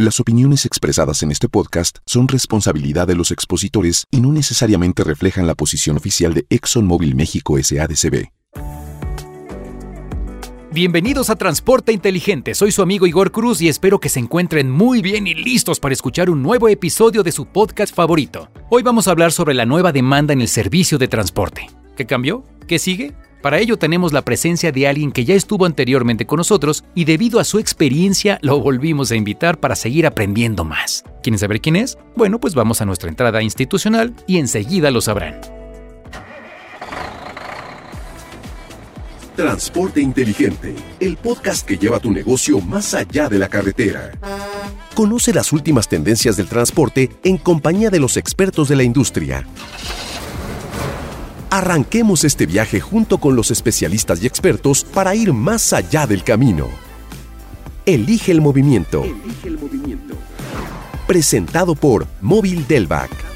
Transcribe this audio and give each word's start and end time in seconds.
Las 0.00 0.20
opiniones 0.20 0.64
expresadas 0.64 1.24
en 1.24 1.32
este 1.32 1.48
podcast 1.48 1.98
son 2.06 2.28
responsabilidad 2.28 3.08
de 3.08 3.16
los 3.16 3.32
expositores 3.32 4.04
y 4.12 4.20
no 4.20 4.30
necesariamente 4.30 5.02
reflejan 5.02 5.48
la 5.48 5.56
posición 5.56 5.96
oficial 5.96 6.34
de 6.34 6.46
ExxonMobil 6.50 7.16
México 7.16 7.56
SADCB. 7.60 8.28
Bienvenidos 10.70 11.30
a 11.30 11.34
Transporte 11.34 11.90
Inteligente, 11.90 12.54
soy 12.54 12.70
su 12.70 12.80
amigo 12.80 13.08
Igor 13.08 13.32
Cruz 13.32 13.60
y 13.60 13.68
espero 13.68 13.98
que 13.98 14.08
se 14.08 14.20
encuentren 14.20 14.70
muy 14.70 15.02
bien 15.02 15.26
y 15.26 15.34
listos 15.34 15.80
para 15.80 15.94
escuchar 15.94 16.30
un 16.30 16.44
nuevo 16.44 16.68
episodio 16.68 17.24
de 17.24 17.32
su 17.32 17.46
podcast 17.46 17.92
favorito. 17.92 18.50
Hoy 18.70 18.84
vamos 18.84 19.08
a 19.08 19.10
hablar 19.10 19.32
sobre 19.32 19.54
la 19.54 19.66
nueva 19.66 19.90
demanda 19.90 20.32
en 20.32 20.42
el 20.42 20.48
servicio 20.48 20.98
de 20.98 21.08
transporte. 21.08 21.68
¿Qué 21.96 22.06
cambió? 22.06 22.44
¿Qué 22.68 22.78
sigue? 22.78 23.16
Para 23.42 23.60
ello 23.60 23.76
tenemos 23.76 24.12
la 24.12 24.22
presencia 24.22 24.72
de 24.72 24.88
alguien 24.88 25.12
que 25.12 25.24
ya 25.24 25.34
estuvo 25.34 25.64
anteriormente 25.64 26.26
con 26.26 26.38
nosotros 26.38 26.82
y 26.94 27.04
debido 27.04 27.38
a 27.38 27.44
su 27.44 27.58
experiencia 27.58 28.38
lo 28.42 28.60
volvimos 28.60 29.12
a 29.12 29.16
invitar 29.16 29.60
para 29.60 29.76
seguir 29.76 30.06
aprendiendo 30.06 30.64
más. 30.64 31.04
¿Quieren 31.22 31.38
saber 31.38 31.60
quién 31.60 31.76
es? 31.76 31.98
Bueno, 32.16 32.40
pues 32.40 32.54
vamos 32.54 32.80
a 32.80 32.84
nuestra 32.84 33.08
entrada 33.08 33.40
institucional 33.40 34.12
y 34.26 34.38
enseguida 34.38 34.90
lo 34.90 35.00
sabrán. 35.00 35.40
Transporte 39.36 40.00
Inteligente, 40.00 40.74
el 40.98 41.16
podcast 41.16 41.64
que 41.64 41.78
lleva 41.78 42.00
tu 42.00 42.10
negocio 42.10 42.60
más 42.60 42.92
allá 42.92 43.28
de 43.28 43.38
la 43.38 43.48
carretera. 43.48 44.10
Conoce 44.94 45.32
las 45.32 45.52
últimas 45.52 45.86
tendencias 45.86 46.36
del 46.36 46.48
transporte 46.48 47.10
en 47.22 47.38
compañía 47.38 47.88
de 47.88 48.00
los 48.00 48.16
expertos 48.16 48.68
de 48.68 48.74
la 48.74 48.82
industria. 48.82 49.46
Arranquemos 51.58 52.22
este 52.22 52.46
viaje 52.46 52.78
junto 52.78 53.18
con 53.18 53.34
los 53.34 53.50
especialistas 53.50 54.22
y 54.22 54.28
expertos 54.28 54.84
para 54.84 55.16
ir 55.16 55.32
más 55.32 55.72
allá 55.72 56.06
del 56.06 56.22
camino. 56.22 56.68
Elige 57.84 58.30
el 58.30 58.40
movimiento. 58.40 59.04
Presentado 61.08 61.74
por 61.74 62.06
Móvil 62.20 62.64
Delvac. 62.68 63.27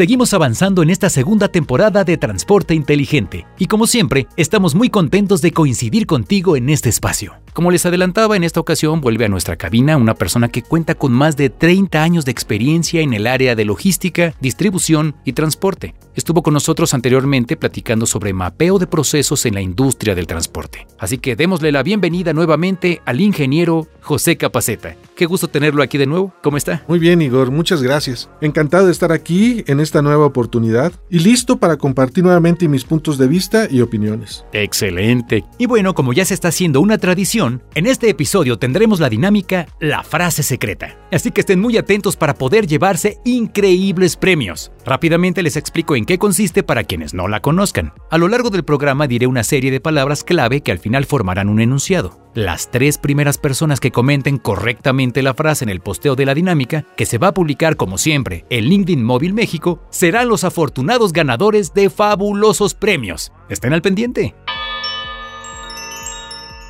Seguimos 0.00 0.32
avanzando 0.32 0.82
en 0.82 0.88
esta 0.88 1.10
segunda 1.10 1.48
temporada 1.48 2.04
de 2.04 2.16
Transporte 2.16 2.72
Inteligente 2.72 3.44
y 3.58 3.66
como 3.66 3.86
siempre 3.86 4.28
estamos 4.38 4.74
muy 4.74 4.88
contentos 4.88 5.42
de 5.42 5.52
coincidir 5.52 6.06
contigo 6.06 6.56
en 6.56 6.70
este 6.70 6.88
espacio. 6.88 7.34
Como 7.52 7.70
les 7.70 7.84
adelantaba, 7.84 8.34
en 8.34 8.42
esta 8.42 8.60
ocasión 8.60 9.02
vuelve 9.02 9.26
a 9.26 9.28
nuestra 9.28 9.56
cabina 9.56 9.98
una 9.98 10.14
persona 10.14 10.48
que 10.48 10.62
cuenta 10.62 10.94
con 10.94 11.12
más 11.12 11.36
de 11.36 11.50
30 11.50 12.02
años 12.02 12.24
de 12.24 12.30
experiencia 12.30 13.02
en 13.02 13.12
el 13.12 13.26
área 13.26 13.54
de 13.54 13.66
logística, 13.66 14.32
distribución 14.40 15.16
y 15.26 15.34
transporte. 15.34 15.94
Estuvo 16.14 16.42
con 16.42 16.54
nosotros 16.54 16.94
anteriormente 16.94 17.58
platicando 17.58 18.06
sobre 18.06 18.32
mapeo 18.32 18.78
de 18.78 18.86
procesos 18.86 19.44
en 19.44 19.52
la 19.52 19.60
industria 19.60 20.14
del 20.14 20.26
transporte. 20.26 20.86
Así 20.98 21.18
que 21.18 21.36
démosle 21.36 21.72
la 21.72 21.82
bienvenida 21.82 22.32
nuevamente 22.32 23.02
al 23.04 23.20
ingeniero 23.20 23.86
José 24.00 24.38
Capaceta. 24.38 24.96
Qué 25.20 25.26
gusto 25.26 25.48
tenerlo 25.48 25.82
aquí 25.82 25.98
de 25.98 26.06
nuevo. 26.06 26.32
¿Cómo 26.42 26.56
está? 26.56 26.82
Muy 26.88 26.98
bien, 26.98 27.20
Igor, 27.20 27.50
muchas 27.50 27.82
gracias. 27.82 28.30
Encantado 28.40 28.86
de 28.86 28.92
estar 28.92 29.12
aquí 29.12 29.62
en 29.66 29.78
esta 29.78 30.00
nueva 30.00 30.24
oportunidad 30.24 30.94
y 31.10 31.18
listo 31.18 31.58
para 31.58 31.76
compartir 31.76 32.24
nuevamente 32.24 32.68
mis 32.68 32.84
puntos 32.84 33.18
de 33.18 33.28
vista 33.28 33.68
y 33.70 33.82
opiniones. 33.82 34.46
Excelente. 34.54 35.44
Y 35.58 35.66
bueno, 35.66 35.92
como 35.92 36.14
ya 36.14 36.24
se 36.24 36.32
está 36.32 36.48
haciendo 36.48 36.80
una 36.80 36.96
tradición, 36.96 37.62
en 37.74 37.86
este 37.86 38.08
episodio 38.08 38.58
tendremos 38.58 38.98
la 38.98 39.10
dinámica 39.10 39.66
La 39.78 40.04
frase 40.04 40.42
secreta. 40.42 40.96
Así 41.12 41.32
que 41.32 41.42
estén 41.42 41.60
muy 41.60 41.76
atentos 41.76 42.16
para 42.16 42.32
poder 42.32 42.66
llevarse 42.66 43.18
increíbles 43.26 44.16
premios. 44.16 44.72
Rápidamente 44.90 45.44
les 45.44 45.56
explico 45.56 45.94
en 45.94 46.04
qué 46.04 46.18
consiste 46.18 46.64
para 46.64 46.82
quienes 46.82 47.14
no 47.14 47.28
la 47.28 47.38
conozcan. 47.38 47.92
A 48.10 48.18
lo 48.18 48.26
largo 48.26 48.50
del 48.50 48.64
programa 48.64 49.06
diré 49.06 49.28
una 49.28 49.44
serie 49.44 49.70
de 49.70 49.78
palabras 49.78 50.24
clave 50.24 50.62
que 50.62 50.72
al 50.72 50.80
final 50.80 51.04
formarán 51.04 51.48
un 51.48 51.60
enunciado. 51.60 52.18
Las 52.34 52.72
tres 52.72 52.98
primeras 52.98 53.38
personas 53.38 53.78
que 53.78 53.92
comenten 53.92 54.36
correctamente 54.36 55.22
la 55.22 55.34
frase 55.34 55.62
en 55.62 55.70
el 55.70 55.78
posteo 55.78 56.16
de 56.16 56.26
la 56.26 56.34
dinámica, 56.34 56.86
que 56.96 57.06
se 57.06 57.18
va 57.18 57.28
a 57.28 57.34
publicar 57.34 57.76
como 57.76 57.98
siempre 57.98 58.44
en 58.50 58.64
LinkedIn 58.64 59.04
Móvil 59.04 59.32
México, 59.32 59.80
serán 59.90 60.28
los 60.28 60.42
afortunados 60.42 61.12
ganadores 61.12 61.72
de 61.72 61.88
fabulosos 61.88 62.74
premios. 62.74 63.30
Estén 63.48 63.72
al 63.72 63.82
pendiente. 63.82 64.34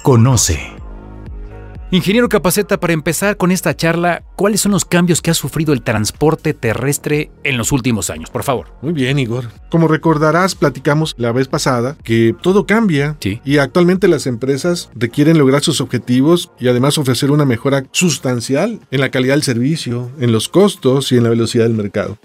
Conoce. 0.03 0.80
Ingeniero 1.93 2.29
Capaceta, 2.29 2.79
para 2.79 2.93
empezar 2.93 3.37
con 3.37 3.51
esta 3.51 3.75
charla, 3.75 4.23
¿cuáles 4.37 4.61
son 4.61 4.71
los 4.71 4.85
cambios 4.85 5.21
que 5.21 5.33
ha 5.33 5.35
sufrido 5.35 5.73
el 5.73 5.83
transporte 5.83 6.55
terrestre 6.55 7.33
en 7.43 7.59
los 7.59 7.73
últimos 7.73 8.11
años, 8.11 8.31
por 8.31 8.45
favor? 8.45 8.69
Muy 8.81 8.93
bien, 8.93 9.19
Igor. 9.19 9.47
Como 9.71 9.89
recordarás, 9.89 10.55
platicamos 10.55 11.17
la 11.19 11.33
vez 11.33 11.49
pasada 11.49 11.97
que 12.05 12.33
todo 12.41 12.65
cambia 12.65 13.17
Sí. 13.19 13.41
y 13.45 13.59
actualmente 13.59 14.07
las 14.07 14.29
empresas 14.29 14.89
requieren 14.95 15.37
lograr 15.37 15.63
sus 15.63 15.81
objetivos 15.81 16.53
y 16.61 16.69
además 16.69 16.97
ofrecer 16.97 17.33
una 17.33 17.45
mejora 17.45 17.83
sustancial 17.91 18.79
en 18.93 19.01
la 19.01 19.11
calidad 19.11 19.35
del 19.35 19.43
servicio, 19.43 20.13
en 20.21 20.31
los 20.31 20.49
costos 20.49 21.11
y 21.11 21.17
en 21.17 21.25
la 21.25 21.31
velocidad 21.31 21.65
del 21.65 21.75
mercado. 21.75 22.19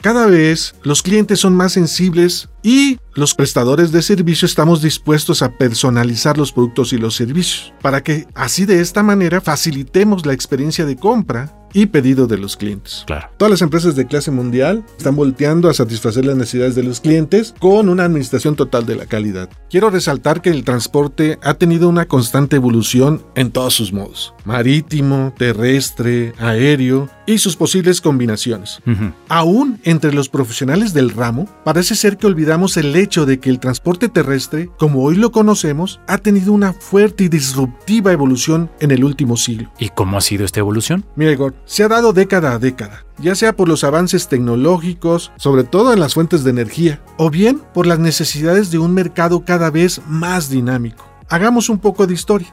Cada 0.00 0.28
vez 0.28 0.76
los 0.84 1.02
clientes 1.02 1.40
son 1.40 1.56
más 1.56 1.72
sensibles 1.72 2.50
y 2.68 2.98
los 3.14 3.34
prestadores 3.34 3.92
de 3.92 4.02
servicio 4.02 4.44
estamos 4.44 4.82
dispuestos 4.82 5.40
a 5.40 5.56
personalizar 5.56 6.36
los 6.36 6.52
productos 6.52 6.92
y 6.92 6.98
los 6.98 7.14
servicios 7.14 7.72
para 7.80 8.02
que 8.02 8.26
así 8.34 8.66
de 8.66 8.82
esta 8.82 9.02
manera 9.02 9.40
facilitemos 9.40 10.26
la 10.26 10.34
experiencia 10.34 10.84
de 10.84 10.96
compra 10.96 11.57
y 11.72 11.86
pedido 11.86 12.26
de 12.26 12.38
los 12.38 12.56
clientes. 12.56 13.04
Claro. 13.06 13.28
Todas 13.36 13.50
las 13.50 13.62
empresas 13.62 13.96
de 13.96 14.06
clase 14.06 14.30
mundial 14.30 14.84
están 14.96 15.16
volteando 15.16 15.68
a 15.68 15.74
satisfacer 15.74 16.24
las 16.24 16.36
necesidades 16.36 16.74
de 16.74 16.82
los 16.82 17.00
clientes 17.00 17.54
con 17.58 17.88
una 17.88 18.04
administración 18.04 18.56
total 18.56 18.86
de 18.86 18.96
la 18.96 19.06
calidad. 19.06 19.48
Quiero 19.70 19.90
resaltar 19.90 20.42
que 20.42 20.50
el 20.50 20.64
transporte 20.64 21.38
ha 21.42 21.54
tenido 21.54 21.88
una 21.88 22.06
constante 22.06 22.56
evolución 22.56 23.22
en 23.34 23.50
todos 23.50 23.74
sus 23.74 23.92
modos, 23.92 24.34
marítimo, 24.44 25.32
terrestre, 25.36 26.32
aéreo 26.38 27.08
y 27.26 27.38
sus 27.38 27.56
posibles 27.56 28.00
combinaciones. 28.00 28.80
Ujú. 28.86 29.12
Aún 29.28 29.80
entre 29.84 30.12
los 30.12 30.28
profesionales 30.28 30.94
del 30.94 31.10
ramo, 31.10 31.46
parece 31.64 31.94
ser 31.94 32.16
que 32.16 32.26
olvidamos 32.26 32.76
el 32.76 32.96
hecho 32.96 33.26
de 33.26 33.38
que 33.38 33.50
el 33.50 33.60
transporte 33.60 34.08
terrestre, 34.08 34.70
como 34.78 35.02
hoy 35.02 35.16
lo 35.16 35.30
conocemos, 35.30 36.00
ha 36.06 36.18
tenido 36.18 36.52
una 36.52 36.72
fuerte 36.72 37.24
y 37.24 37.28
disruptiva 37.28 38.12
evolución 38.12 38.70
en 38.80 38.90
el 38.90 39.04
último 39.04 39.36
siglo. 39.36 39.70
¿Y 39.78 39.90
cómo 39.90 40.16
ha 40.16 40.20
sido 40.20 40.44
esta 40.44 40.60
evolución? 40.60 41.04
Mira, 41.16 41.32
Igor, 41.32 41.54
se 41.68 41.84
ha 41.84 41.88
dado 41.88 42.12
década 42.14 42.54
a 42.54 42.58
década, 42.58 43.04
ya 43.18 43.34
sea 43.34 43.54
por 43.54 43.68
los 43.68 43.84
avances 43.84 44.26
tecnológicos, 44.26 45.30
sobre 45.36 45.64
todo 45.64 45.92
en 45.92 46.00
las 46.00 46.14
fuentes 46.14 46.42
de 46.42 46.50
energía, 46.50 47.00
o 47.18 47.30
bien 47.30 47.60
por 47.74 47.86
las 47.86 47.98
necesidades 47.98 48.70
de 48.70 48.78
un 48.78 48.94
mercado 48.94 49.44
cada 49.44 49.70
vez 49.70 50.00
más 50.08 50.48
dinámico. 50.48 51.04
Hagamos 51.28 51.68
un 51.68 51.78
poco 51.78 52.06
de 52.06 52.14
historia. 52.14 52.48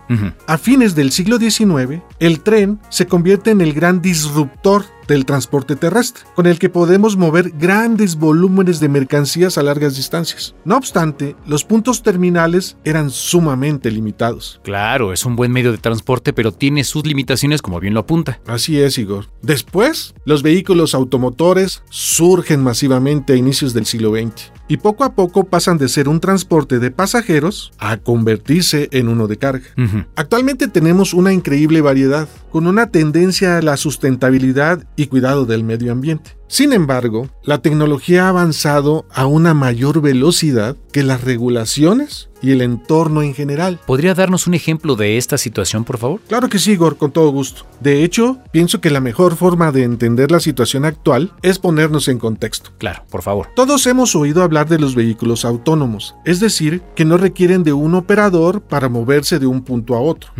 A 0.48 0.58
fines 0.58 0.96
del 0.96 1.14
siglo 1.14 1.38
XIX, 1.38 2.02
el 2.20 2.42
tren 2.42 2.82
se 2.90 3.08
convierte 3.08 3.52
en 3.52 3.62
el 3.62 3.74
gran 3.74 4.02
disruptor 4.02 4.84
del 5.08 5.26
transporte 5.26 5.76
terrestre, 5.76 6.24
con 6.36 6.46
el 6.46 6.60
que 6.60 6.70
podemos 6.70 7.18
mover 7.18 7.52
grandes 7.52 8.16
volúmenes 8.16 8.80
de 8.80 8.90
mercancías 8.90 9.58
a 9.58 9.64
largas 9.64 9.96
distancias. 9.96 10.56
No 10.66 10.78
obstante, 10.78 11.36
los 11.46 11.64
puntos 11.64 12.04
terminales 12.04 12.78
eran 12.84 13.10
sumamente 13.10 13.92
limitados. 13.92 14.60
Claro, 14.64 15.14
es 15.14 15.26
un 15.26 15.36
buen 15.36 15.52
medio 15.52 15.72
de 15.72 15.78
transporte, 15.78 16.34
pero 16.34 16.52
tiene 16.52 16.84
sus 16.84 17.06
limitaciones, 17.06 17.62
como 17.62 17.80
bien 17.80 17.94
lo 17.94 18.02
apunta. 18.02 18.40
Así 18.48 18.80
es, 18.80 18.98
Igor. 18.98 19.30
Después, 19.42 20.14
los 20.26 20.44
vehículos 20.44 20.96
automotores 20.96 21.84
surgen 21.90 22.64
masivamente 22.64 23.34
a 23.34 23.36
inicios 23.36 23.74
del 23.74 23.86
siglo 23.86 24.12
XX 24.12 24.52
y 24.68 24.78
poco 24.78 25.04
a 25.04 25.14
poco 25.14 25.44
pasan 25.46 25.78
de 25.78 25.90
ser 25.90 26.10
un 26.10 26.20
transporte 26.20 26.80
de 26.80 26.92
pasajeros 26.92 27.72
a 27.78 27.98
convertirse 27.98 28.90
en 28.92 29.10
uno 29.10 29.28
de 29.28 29.38
carga. 29.38 29.68
Actualmente 30.16 30.68
tenemos 30.68 31.14
una 31.14 31.34
increíble 31.34 31.82
variedad, 31.82 32.28
con 32.52 32.68
una 32.68 32.90
tendencia 32.90 33.58
a 33.58 33.62
la 33.62 33.78
sustentabilidad 33.78 34.86
y 34.96 35.08
cuidado 35.08 35.46
del 35.46 35.64
medio 35.64 35.92
ambiente. 35.92 36.38
Sin 36.48 36.74
embargo, 36.74 37.28
la 37.44 37.62
tecnología 37.62 38.26
ha 38.26 38.30
avanzado 38.30 39.06
a 39.12 39.26
una 39.26 39.54
mayor 39.54 40.02
velocidad 40.02 40.76
que 40.92 41.04
las 41.04 41.24
regulaciones 41.24 42.30
y 42.42 42.52
el 42.52 42.62
entorno 42.62 43.24
en 43.24 43.34
general. 43.34 43.80
¿Podría 43.88 44.14
darnos 44.14 44.46
un 44.46 44.54
ejemplo 44.54 44.96
de 44.96 45.18
esta 45.18 45.38
situación, 45.38 45.84
por 45.84 45.98
favor? 45.98 46.22
Claro 46.28 46.48
que 46.48 46.60
sí, 46.60 46.74
Igor, 46.74 46.98
con 46.98 47.12
todo 47.12 47.30
gusto. 47.30 47.66
De 47.80 48.04
hecho, 48.04 48.38
pienso 48.52 48.80
que 48.80 48.92
la 48.92 49.02
mejor 49.02 49.36
forma 49.36 49.72
de 49.72 49.84
entender 49.84 50.32
la 50.32 50.40
situación 50.40 50.86
actual 50.86 51.34
es 51.42 51.58
ponernos 51.58 52.08
en 52.08 52.20
contexto. 52.20 52.72
Claro, 52.78 53.04
por 53.10 53.24
favor. 53.24 53.48
Todos 53.56 53.88
hemos 53.88 54.16
oído 54.16 54.44
hablar 54.44 54.70
de 54.70 54.78
los 54.78 54.94
vehículos 54.94 55.44
autónomos, 55.44 56.16
es 56.24 56.40
decir, 56.40 56.84
que 56.96 57.06
no 57.06 57.18
requieren 57.18 57.64
de 57.64 57.74
un 57.74 57.96
operador 57.96 58.62
para 58.62 58.90
moverse 58.90 59.40
de 59.40 59.48
un 59.48 59.64
punto 59.64 59.96
a 59.96 60.00
otro. 60.00 60.32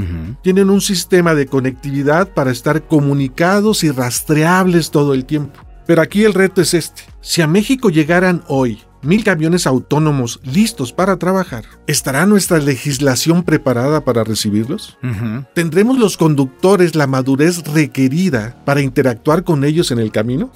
Tienen 0.44 0.70
un 0.70 0.82
sistema 0.82 1.34
de 1.34 1.48
conectividad 1.48 2.32
para 2.34 2.52
estar 2.52 2.86
comunicados 2.86 3.84
y 3.84 3.90
rastreables 3.90 4.92
todo 4.92 5.16
el 5.16 5.26
tiempo. 5.26 5.65
Pero 5.86 6.02
aquí 6.02 6.24
el 6.24 6.34
reto 6.34 6.62
es 6.62 6.74
este. 6.74 7.04
Si 7.22 7.42
a 7.42 7.48
México 7.48 7.90
llegaran 7.90 8.44
hoy 8.48 8.80
mil 9.06 9.24
camiones 9.24 9.68
autónomos 9.68 10.40
listos 10.44 10.92
para 10.92 11.18
trabajar, 11.18 11.64
¿estará 11.88 12.26
nuestra 12.26 12.58
legislación 12.58 13.44
preparada 13.44 14.04
para 14.04 14.24
recibirlos? 14.24 14.98
¿Tendremos 15.54 15.98
los 16.00 16.18
conductores 16.18 16.96
la 16.96 17.08
madurez 17.08 17.64
requerida 17.72 18.58
para 18.66 18.82
interactuar 18.82 19.44
con 19.44 19.64
ellos 19.64 19.92
en 19.92 20.00
el 20.00 20.12
camino? 20.12 20.52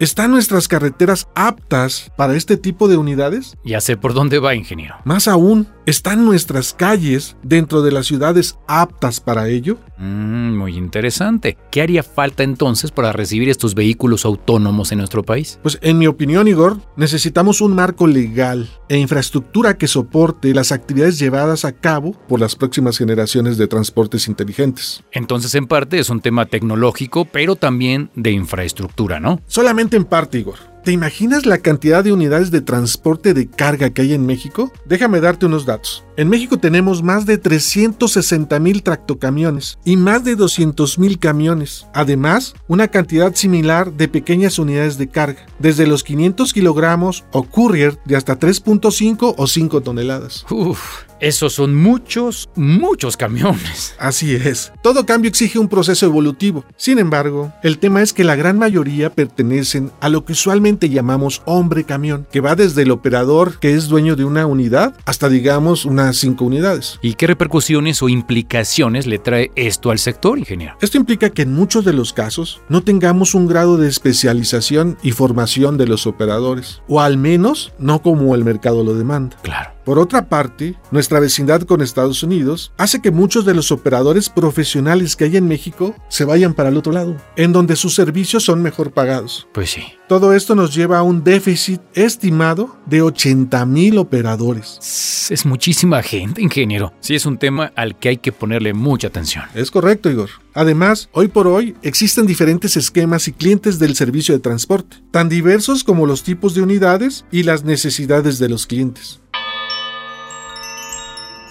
¿Están 0.00 0.32
nuestras 0.32 0.66
carreteras 0.66 1.28
aptas 1.36 2.10
para 2.16 2.34
este 2.34 2.56
tipo 2.56 2.88
de 2.88 2.96
unidades? 2.96 3.56
Ya 3.64 3.80
sé 3.80 3.96
por 3.96 4.12
dónde 4.12 4.40
va, 4.40 4.56
ingeniero. 4.56 4.96
Más 5.04 5.28
aún, 5.28 5.68
¿están 5.86 6.24
nuestras 6.24 6.74
calles 6.74 7.36
dentro 7.44 7.80
de 7.80 7.92
las 7.92 8.06
ciudades 8.06 8.58
aptas 8.66 9.20
para 9.20 9.48
ello? 9.48 9.78
Mm, 9.96 10.58
muy 10.58 10.76
interesante. 10.76 11.56
¿Qué 11.70 11.80
haría 11.80 12.02
falta 12.02 12.42
entonces 12.42 12.90
para 12.90 13.12
recibir 13.12 13.48
estos 13.48 13.76
vehículos 13.76 14.24
autónomos 14.24 14.90
en 14.90 14.98
nuestro 14.98 15.22
país? 15.22 15.60
Pues 15.62 15.78
en 15.80 15.98
mi 15.98 16.08
opinión, 16.08 16.48
Igor, 16.48 16.78
necesitamos 16.96 17.60
un 17.60 17.76
marco 17.76 18.08
legal 18.08 18.68
e 18.88 18.98
infraestructura 18.98 19.78
que 19.78 19.86
soporte 19.86 20.52
las 20.54 20.72
actividades 20.72 21.20
llevadas 21.20 21.64
a 21.64 21.70
cabo 21.72 22.12
por 22.28 22.40
las 22.40 22.56
próximas 22.56 22.98
generaciones 22.98 23.58
de 23.58 23.68
transportes 23.68 24.26
inteligentes. 24.26 25.04
Entonces, 25.12 25.54
en 25.54 25.68
parte 25.68 26.00
es 26.00 26.10
un 26.10 26.20
tema 26.20 26.46
tecnológico, 26.46 27.26
pero 27.26 27.54
también 27.54 28.10
de 28.16 28.32
infraestructura, 28.32 29.20
¿no? 29.20 29.40
Solamente 29.46 29.83
en 29.92 30.04
parte, 30.04 30.38
Igor. 30.38 30.74
¿Te 30.84 30.92
imaginas 30.92 31.46
la 31.46 31.58
cantidad 31.58 32.04
de 32.04 32.12
unidades 32.12 32.50
de 32.50 32.60
transporte 32.60 33.32
de 33.32 33.48
carga 33.48 33.88
que 33.88 34.02
hay 34.02 34.12
en 34.12 34.26
México? 34.26 34.70
Déjame 34.84 35.18
darte 35.20 35.46
unos 35.46 35.64
datos. 35.64 36.04
En 36.18 36.28
México 36.28 36.58
tenemos 36.58 37.02
más 37.02 37.24
de 37.24 37.38
360 37.38 38.58
mil 38.58 38.82
tractocamiones 38.82 39.78
y 39.82 39.96
más 39.96 40.24
de 40.24 40.36
200 40.36 40.98
mil 40.98 41.18
camiones. 41.18 41.86
Además, 41.94 42.54
una 42.68 42.88
cantidad 42.88 43.34
similar 43.34 43.94
de 43.94 44.08
pequeñas 44.08 44.58
unidades 44.58 44.98
de 44.98 45.08
carga, 45.08 45.46
desde 45.58 45.86
los 45.86 46.04
500 46.04 46.52
kilogramos 46.52 47.24
o 47.32 47.44
courier 47.44 47.98
de 48.04 48.16
hasta 48.16 48.38
3.5 48.38 49.34
o 49.38 49.46
5 49.46 49.80
toneladas. 49.80 50.44
Uf, 50.50 51.04
esos 51.20 51.54
son 51.54 51.74
muchos, 51.74 52.48
muchos 52.54 53.16
camiones. 53.16 53.94
Así 53.98 54.34
es. 54.34 54.72
Todo 54.82 55.06
cambio 55.06 55.28
exige 55.28 55.58
un 55.58 55.68
proceso 55.68 56.06
evolutivo. 56.06 56.64
Sin 56.76 56.98
embargo, 56.98 57.52
el 57.62 57.78
tema 57.78 58.02
es 58.02 58.12
que 58.12 58.24
la 58.24 58.36
gran 58.36 58.58
mayoría 58.58 59.10
pertenecen 59.10 59.90
a 60.00 60.08
lo 60.08 60.24
que 60.24 60.32
usualmente 60.32 60.88
llamamos 60.88 61.42
hombre 61.44 61.84
camión, 61.84 62.26
que 62.30 62.40
va 62.40 62.56
desde 62.56 62.82
el 62.82 62.90
operador 62.90 63.58
que 63.58 63.74
es 63.74 63.88
dueño 63.88 64.16
de 64.16 64.24
una 64.24 64.46
unidad 64.46 64.94
hasta 65.04 65.28
digamos 65.28 65.84
unas 65.84 66.16
cinco 66.16 66.44
unidades. 66.44 66.98
¿Y 67.02 67.14
qué 67.14 67.26
repercusiones 67.26 68.02
o 68.02 68.08
implicaciones 68.08 69.06
le 69.06 69.18
trae 69.18 69.50
esto 69.54 69.90
al 69.90 69.98
sector, 69.98 70.38
ingeniero? 70.38 70.76
Esto 70.80 70.98
implica 70.98 71.30
que 71.30 71.42
en 71.42 71.52
muchos 71.52 71.84
de 71.84 71.92
los 71.92 72.12
casos 72.12 72.60
no 72.68 72.82
tengamos 72.82 73.34
un 73.34 73.46
grado 73.46 73.76
de 73.76 73.88
especialización 73.88 74.98
y 75.02 75.12
formación 75.12 75.76
de 75.76 75.86
los 75.86 76.06
operadores, 76.06 76.82
o 76.88 77.00
al 77.00 77.16
menos 77.16 77.72
no 77.78 78.02
como 78.02 78.34
el 78.34 78.44
mercado 78.44 78.84
lo 78.84 78.94
demanda. 78.94 79.36
Claro. 79.42 79.73
Por 79.84 79.98
otra 79.98 80.30
parte, 80.30 80.76
nuestra 80.90 81.20
vecindad 81.20 81.62
con 81.62 81.82
Estados 81.82 82.22
Unidos 82.22 82.72
hace 82.78 83.02
que 83.02 83.10
muchos 83.10 83.44
de 83.44 83.52
los 83.52 83.70
operadores 83.70 84.30
profesionales 84.30 85.14
que 85.14 85.24
hay 85.24 85.36
en 85.36 85.46
México 85.46 85.94
se 86.08 86.24
vayan 86.24 86.54
para 86.54 86.70
el 86.70 86.78
otro 86.78 86.92
lado, 86.92 87.16
en 87.36 87.52
donde 87.52 87.76
sus 87.76 87.94
servicios 87.94 88.44
son 88.44 88.62
mejor 88.62 88.92
pagados. 88.92 89.46
Pues 89.52 89.70
sí. 89.70 89.82
Todo 90.08 90.32
esto 90.32 90.54
nos 90.54 90.74
lleva 90.74 90.98
a 90.98 91.02
un 91.02 91.22
déficit 91.22 91.82
estimado 91.92 92.76
de 92.86 93.02
80 93.02 93.66
mil 93.66 93.98
operadores. 93.98 95.28
Es 95.30 95.44
muchísima 95.44 96.02
gente, 96.02 96.40
ingeniero. 96.40 96.94
Sí, 97.00 97.14
es 97.14 97.26
un 97.26 97.36
tema 97.36 97.72
al 97.76 97.98
que 97.98 98.10
hay 98.10 98.16
que 98.16 98.32
ponerle 98.32 98.72
mucha 98.72 99.08
atención. 99.08 99.44
Es 99.54 99.70
correcto, 99.70 100.10
Igor. 100.10 100.30
Además, 100.54 101.10
hoy 101.12 101.28
por 101.28 101.46
hoy 101.46 101.74
existen 101.82 102.26
diferentes 102.26 102.76
esquemas 102.76 103.28
y 103.28 103.32
clientes 103.32 103.78
del 103.78 103.96
servicio 103.96 104.34
de 104.34 104.40
transporte, 104.40 104.96
tan 105.10 105.28
diversos 105.28 105.84
como 105.84 106.06
los 106.06 106.22
tipos 106.22 106.54
de 106.54 106.62
unidades 106.62 107.24
y 107.30 107.42
las 107.42 107.64
necesidades 107.64 108.38
de 108.38 108.48
los 108.48 108.66
clientes. 108.66 109.20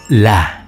La. 0.10 0.68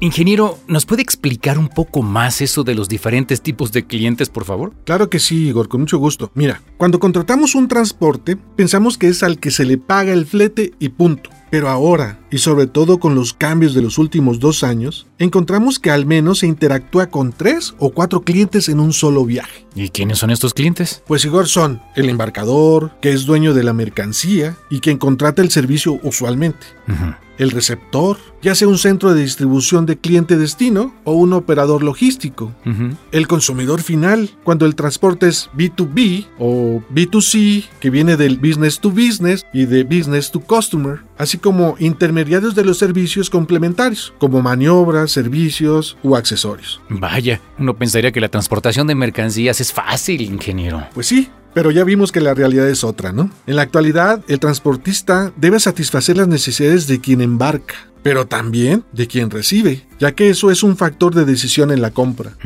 Ingeniero, 0.00 0.58
¿nos 0.68 0.84
puede 0.84 1.02
explicar 1.02 1.58
un 1.58 1.68
poco 1.68 2.02
más 2.02 2.42
eso 2.42 2.64
de 2.64 2.74
los 2.74 2.88
diferentes 2.88 3.40
tipos 3.40 3.72
de 3.72 3.86
clientes, 3.86 4.28
por 4.28 4.44
favor? 4.44 4.74
Claro 4.84 5.08
que 5.08 5.18
sí, 5.18 5.48
Igor, 5.48 5.68
con 5.68 5.80
mucho 5.80 5.96
gusto. 5.98 6.30
Mira, 6.34 6.60
cuando 6.76 6.98
contratamos 6.98 7.54
un 7.54 7.66
transporte, 7.66 8.36
pensamos 8.36 8.98
que 8.98 9.08
es 9.08 9.22
al 9.22 9.38
que 9.38 9.50
se 9.50 9.64
le 9.64 9.78
paga 9.78 10.12
el 10.12 10.26
flete 10.26 10.72
y 10.78 10.90
punto. 10.90 11.30
Pero 11.50 11.70
ahora, 11.70 12.20
y 12.30 12.38
sobre 12.38 12.66
todo 12.66 12.98
con 12.98 13.14
los 13.14 13.32
cambios 13.32 13.72
de 13.72 13.80
los 13.80 13.96
últimos 13.96 14.38
dos 14.38 14.64
años, 14.64 15.06
encontramos 15.18 15.78
que 15.78 15.90
al 15.90 16.04
menos 16.04 16.40
se 16.40 16.46
interactúa 16.46 17.06
con 17.06 17.32
tres 17.32 17.74
o 17.78 17.90
cuatro 17.90 18.22
clientes 18.22 18.68
en 18.68 18.80
un 18.80 18.92
solo 18.92 19.24
viaje. 19.24 19.66
¿Y 19.74 19.88
quiénes 19.88 20.18
son 20.18 20.30
estos 20.30 20.52
clientes? 20.52 21.02
Pues 21.06 21.24
Igor 21.24 21.48
son 21.48 21.80
el 21.94 22.10
embarcador, 22.10 22.92
que 23.00 23.12
es 23.12 23.24
dueño 23.24 23.54
de 23.54 23.62
la 23.62 23.72
mercancía 23.72 24.56
y 24.68 24.80
quien 24.80 24.98
contrata 24.98 25.40
el 25.40 25.50
servicio 25.50 25.98
usualmente. 26.02 26.66
El 27.38 27.50
receptor, 27.50 28.18
ya 28.42 28.54
sea 28.54 28.68
un 28.68 28.78
centro 28.78 29.12
de 29.12 29.22
distribución 29.22 29.86
de 29.86 29.98
cliente 29.98 30.36
destino 30.36 30.94
o 31.04 31.12
un 31.12 31.32
operador 31.32 31.82
logístico. 31.82 32.52
El 33.12 33.28
consumidor 33.28 33.82
final, 33.82 34.30
cuando 34.44 34.66
el 34.66 34.74
transporte 34.74 35.28
es 35.28 35.50
B2B 35.56 36.26
o 36.38 36.82
B2C, 36.92 37.64
que 37.80 37.90
viene 37.90 38.16
del 38.16 38.38
business 38.38 38.80
to 38.80 38.90
business 38.90 39.44
y 39.52 39.66
de 39.66 39.84
business 39.84 40.30
to 40.30 40.40
customer, 40.40 41.00
así 41.18 41.38
como 41.38 41.76
intermediarios 41.78 42.54
de 42.54 42.64
los 42.64 42.78
servicios 42.78 43.30
complementarios, 43.30 44.14
como 44.18 44.42
maniobras, 44.42 45.10
servicios 45.10 45.96
u 46.02 46.16
accesorios. 46.16 46.80
Vaya, 46.88 47.40
uno 47.58 47.76
pensaría 47.76 48.12
que 48.12 48.20
la 48.20 48.28
transportación 48.28 48.86
de 48.86 48.94
mercancías 48.94 49.60
es 49.60 49.72
fácil, 49.72 50.22
ingeniero. 50.22 50.86
Pues 50.94 51.06
sí, 51.06 51.28
pero 51.56 51.70
ya 51.70 51.84
vimos 51.84 52.12
que 52.12 52.20
la 52.20 52.34
realidad 52.34 52.68
es 52.68 52.84
otra, 52.84 53.12
¿no? 53.12 53.30
En 53.46 53.56
la 53.56 53.62
actualidad, 53.62 54.22
el 54.28 54.40
transportista 54.40 55.32
debe 55.36 55.58
satisfacer 55.58 56.18
las 56.18 56.28
necesidades 56.28 56.86
de 56.86 57.00
quien 57.00 57.22
embarca, 57.22 57.76
pero 58.02 58.26
también 58.26 58.84
de 58.92 59.06
quien 59.06 59.30
recibe, 59.30 59.86
ya 59.98 60.12
que 60.12 60.28
eso 60.28 60.50
es 60.50 60.62
un 60.62 60.76
factor 60.76 61.14
de 61.14 61.24
decisión 61.24 61.70
en 61.70 61.80
la 61.80 61.92
compra. 61.92 62.36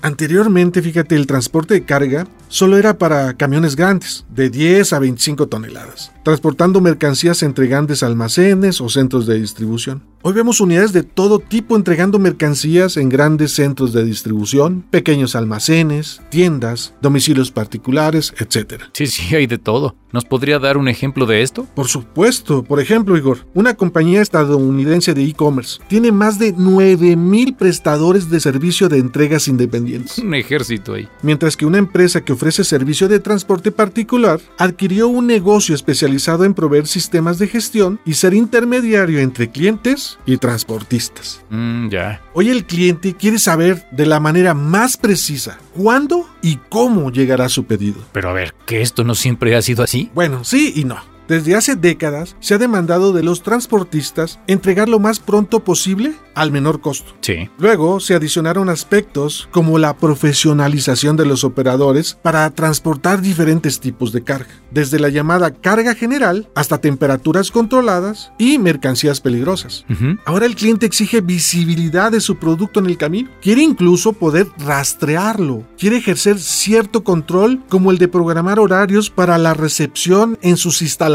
Anteriormente, 0.00 0.80
fíjate, 0.80 1.14
el 1.14 1.26
transporte 1.26 1.74
de 1.74 1.84
carga 1.84 2.26
solo 2.48 2.78
era 2.78 2.96
para 2.96 3.34
camiones 3.34 3.76
grandes, 3.76 4.24
de 4.30 4.48
10 4.48 4.94
a 4.94 4.98
25 4.98 5.46
toneladas, 5.48 6.10
transportando 6.24 6.80
mercancías 6.80 7.42
entre 7.42 7.68
grandes 7.68 8.02
almacenes 8.02 8.80
o 8.80 8.88
centros 8.88 9.26
de 9.26 9.38
distribución. 9.38 10.02
Hoy 10.22 10.32
vemos 10.32 10.60
unidades 10.60 10.94
de 10.94 11.02
todo 11.02 11.38
tipo 11.38 11.76
entregando 11.76 12.18
mercancías 12.18 12.96
en 12.96 13.10
grandes 13.10 13.52
centros 13.52 13.92
de 13.92 14.06
distribución, 14.06 14.82
pequeños 14.90 15.36
almacenes, 15.36 16.22
tiendas, 16.30 16.94
domicilios 17.02 17.50
particulares, 17.50 18.32
etc. 18.38 18.84
Sí, 18.94 19.06
sí, 19.06 19.36
hay 19.36 19.46
de 19.46 19.58
todo. 19.58 19.96
¿Nos 20.12 20.24
podría 20.24 20.58
dar 20.60 20.78
un 20.78 20.88
ejemplo 20.88 21.26
de 21.26 21.42
esto? 21.42 21.66
Por 21.74 21.88
supuesto. 21.88 22.62
Por 22.62 22.80
ejemplo, 22.80 23.18
Igor, 23.18 23.46
una 23.52 23.74
compañía 23.74 24.22
estadounidense 24.22 25.12
de 25.12 25.24
e-commerce 25.24 25.80
tiene 25.88 26.12
más 26.12 26.38
de 26.38 26.54
9.000 26.54 27.56
prestadores 27.56 28.30
de 28.30 28.40
servicio 28.40 28.88
de 28.88 28.98
entregas 28.98 29.48
independientes. 29.48 30.18
Un 30.18 30.34
ejército 30.34 30.94
ahí. 30.94 31.08
Mientras 31.22 31.56
que 31.56 31.66
una 31.66 31.78
empresa 31.78 32.24
que 32.24 32.32
ofrece 32.32 32.64
servicio 32.64 33.08
de 33.08 33.18
transporte 33.18 33.72
particular 33.72 34.40
adquirió 34.56 35.08
un 35.08 35.26
negocio 35.26 35.74
especializado 35.74 36.13
en 36.44 36.54
proveer 36.54 36.86
sistemas 36.86 37.38
de 37.38 37.48
gestión 37.48 38.00
y 38.04 38.14
ser 38.14 38.34
intermediario 38.34 39.20
entre 39.20 39.50
clientes 39.50 40.18
y 40.26 40.36
transportistas. 40.36 41.42
Mm, 41.50 41.88
ya. 41.88 42.20
Hoy 42.32 42.50
el 42.50 42.64
cliente 42.64 43.14
quiere 43.14 43.38
saber 43.38 43.86
de 43.90 44.06
la 44.06 44.20
manera 44.20 44.54
más 44.54 44.96
precisa 44.96 45.58
cuándo 45.74 46.28
y 46.42 46.58
cómo 46.68 47.10
llegará 47.10 47.48
su 47.48 47.64
pedido. 47.64 48.02
Pero 48.12 48.30
a 48.30 48.32
ver, 48.32 48.54
¿que 48.66 48.82
esto 48.82 49.04
no 49.04 49.14
siempre 49.14 49.54
ha 49.56 49.62
sido 49.62 49.82
así? 49.82 50.10
Bueno, 50.14 50.44
sí 50.44 50.72
y 50.76 50.84
no. 50.84 51.13
Desde 51.28 51.56
hace 51.56 51.74
décadas 51.74 52.36
se 52.40 52.54
ha 52.54 52.58
demandado 52.58 53.12
de 53.12 53.22
los 53.22 53.42
transportistas 53.42 54.38
entregar 54.46 54.88
lo 54.88 54.98
más 54.98 55.20
pronto 55.20 55.64
posible 55.64 56.14
al 56.34 56.50
menor 56.50 56.80
costo. 56.80 57.14
Sí. 57.20 57.48
Luego 57.58 58.00
se 58.00 58.14
adicionaron 58.14 58.68
aspectos 58.68 59.48
como 59.52 59.78
la 59.78 59.96
profesionalización 59.96 61.16
de 61.16 61.24
los 61.24 61.44
operadores 61.44 62.18
para 62.20 62.50
transportar 62.50 63.22
diferentes 63.22 63.80
tipos 63.80 64.12
de 64.12 64.22
carga, 64.22 64.50
desde 64.70 64.98
la 64.98 65.08
llamada 65.08 65.52
carga 65.52 65.94
general 65.94 66.48
hasta 66.54 66.78
temperaturas 66.78 67.50
controladas 67.50 68.32
y 68.36 68.58
mercancías 68.58 69.20
peligrosas. 69.20 69.86
Ujú. 69.88 70.18
Ahora 70.26 70.46
el 70.46 70.56
cliente 70.56 70.86
exige 70.86 71.20
visibilidad 71.20 72.12
de 72.12 72.20
su 72.20 72.36
producto 72.36 72.80
en 72.80 72.86
el 72.86 72.98
camino. 72.98 73.30
Quiere 73.40 73.62
incluso 73.62 74.12
poder 74.12 74.48
rastrearlo. 74.58 75.64
Quiere 75.78 75.98
ejercer 75.98 76.38
cierto 76.38 77.04
control 77.04 77.62
como 77.68 77.90
el 77.90 77.98
de 77.98 78.08
programar 78.08 78.58
horarios 78.58 79.08
para 79.08 79.38
la 79.38 79.54
recepción 79.54 80.38
en 80.42 80.56
sus 80.56 80.82
instalaciones 80.82 81.13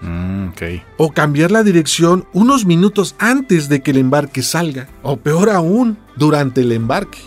Mm, 0.00 0.48
ok. 0.48 0.62
o 0.98 1.12
cambiar 1.12 1.50
la 1.50 1.62
dirección 1.62 2.26
unos 2.32 2.66
minutos 2.66 3.14
antes 3.18 3.68
de 3.68 3.82
que 3.82 3.92
el 3.92 3.98
embarque 3.98 4.42
salga, 4.42 4.88
o 5.02 5.16
peor 5.16 5.50
aún, 5.50 5.98
durante 6.16 6.60
el 6.60 6.72
embarque. 6.72 7.18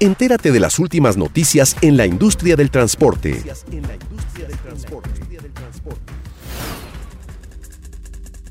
Entérate 0.00 0.52
de 0.52 0.60
las 0.60 0.78
últimas 0.78 1.16
noticias 1.16 1.76
en 1.80 1.96
la 1.96 2.06
industria 2.06 2.56
del 2.56 2.70
transporte. 2.70 3.42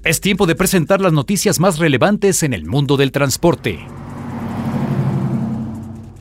Es 0.04 0.20
tiempo 0.20 0.46
de 0.46 0.56
presentar 0.56 1.00
las 1.00 1.14
noticias 1.14 1.60
más 1.60 1.80
relevantes 1.80 2.44
en 2.44 2.54
el 2.54 2.66
mundo 2.66 2.98
del 2.98 3.12
transporte. 3.12 3.80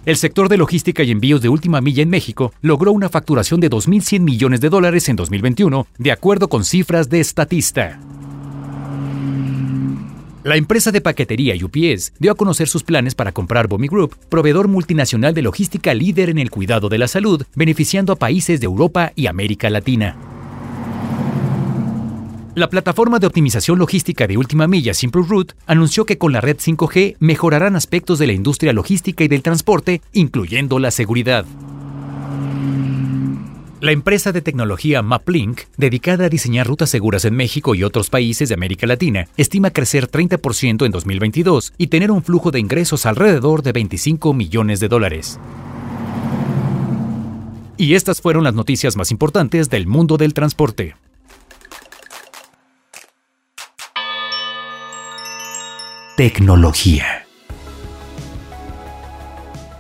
El 0.04 0.16
sector 0.16 0.48
de 0.48 0.56
logística 0.56 1.04
y 1.04 1.12
envíos 1.12 1.42
de 1.42 1.48
última 1.48 1.80
milla 1.80 2.02
en 2.02 2.10
México 2.10 2.52
logró 2.60 2.90
una 2.90 3.08
facturación 3.08 3.60
de 3.60 3.70
2.100 3.70 4.18
millones 4.18 4.60
de 4.60 4.68
dólares 4.68 5.08
en 5.08 5.14
2021, 5.14 5.86
de 5.96 6.10
acuerdo 6.10 6.48
con 6.48 6.64
cifras 6.64 7.08
de 7.08 7.22
Statista. 7.22 8.00
La 10.42 10.56
empresa 10.56 10.90
de 10.90 11.00
paquetería 11.00 11.54
UPS 11.54 12.14
dio 12.18 12.32
a 12.32 12.34
conocer 12.34 12.66
sus 12.66 12.82
planes 12.82 13.14
para 13.14 13.30
comprar 13.30 13.68
Bomi 13.68 13.86
Group, 13.86 14.16
proveedor 14.28 14.66
multinacional 14.66 15.34
de 15.34 15.42
logística 15.42 15.94
líder 15.94 16.30
en 16.30 16.38
el 16.38 16.50
cuidado 16.50 16.88
de 16.88 16.98
la 16.98 17.06
salud, 17.06 17.44
beneficiando 17.54 18.12
a 18.12 18.16
países 18.16 18.58
de 18.58 18.66
Europa 18.66 19.12
y 19.14 19.28
América 19.28 19.70
Latina. 19.70 20.16
La 22.54 22.68
plataforma 22.68 23.18
de 23.18 23.26
optimización 23.26 23.78
logística 23.78 24.26
de 24.26 24.36
última 24.36 24.66
milla 24.66 24.92
SimpleRoute 24.92 25.54
anunció 25.66 26.04
que 26.04 26.18
con 26.18 26.32
la 26.32 26.42
red 26.42 26.58
5G 26.58 27.16
mejorarán 27.18 27.76
aspectos 27.76 28.18
de 28.18 28.26
la 28.26 28.34
industria 28.34 28.74
logística 28.74 29.24
y 29.24 29.28
del 29.28 29.42
transporte, 29.42 30.02
incluyendo 30.12 30.78
la 30.78 30.90
seguridad. 30.90 31.46
La 33.80 33.92
empresa 33.92 34.32
de 34.32 34.42
tecnología 34.42 35.00
MapLink, 35.00 35.62
dedicada 35.78 36.26
a 36.26 36.28
diseñar 36.28 36.66
rutas 36.66 36.90
seguras 36.90 37.24
en 37.24 37.34
México 37.34 37.74
y 37.74 37.84
otros 37.84 38.10
países 38.10 38.50
de 38.50 38.54
América 38.54 38.86
Latina, 38.86 39.28
estima 39.38 39.70
crecer 39.70 40.10
30% 40.10 40.84
en 40.84 40.92
2022 40.92 41.72
y 41.78 41.86
tener 41.86 42.10
un 42.10 42.22
flujo 42.22 42.50
de 42.50 42.60
ingresos 42.60 43.06
alrededor 43.06 43.62
de 43.62 43.72
25 43.72 44.34
millones 44.34 44.78
de 44.78 44.88
dólares. 44.88 45.40
Y 47.78 47.94
estas 47.94 48.20
fueron 48.20 48.44
las 48.44 48.52
noticias 48.52 48.94
más 48.94 49.10
importantes 49.10 49.70
del 49.70 49.86
mundo 49.86 50.18
del 50.18 50.34
transporte. 50.34 50.94
Tecnología. 56.16 57.26